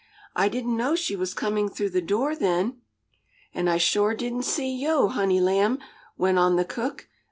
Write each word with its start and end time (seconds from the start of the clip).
"I 0.35 0.49
didn't 0.49 0.75
know 0.77 0.95
she 0.95 1.15
was 1.15 1.35
coming 1.35 1.69
through 1.69 1.91
the 1.91 2.01
door 2.01 2.35
then." 2.35 2.81
"And 3.53 3.69
I 3.69 3.77
shore 3.77 4.15
didn't 4.15 4.45
see 4.45 4.75
yo', 4.75 5.09
honey 5.09 5.39
lamb," 5.39 5.77
went 6.17 6.39
on 6.39 6.55
the 6.55 6.65
cook. 6.65 7.07